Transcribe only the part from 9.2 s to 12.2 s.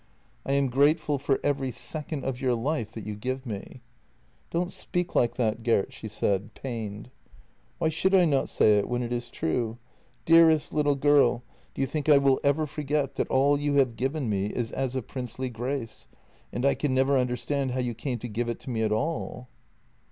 true? Dearest little girl, do you think I